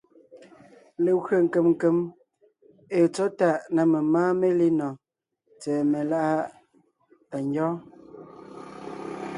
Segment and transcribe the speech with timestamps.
[1.03, 1.97] Legwé nkèm nkèm
[2.97, 4.99] ée tsɔ̌ tàʼ na memáa melínɔɔn
[5.59, 6.43] tsɛ̀ɛ meláʼ
[7.29, 7.77] tà ngyɔ́ɔn.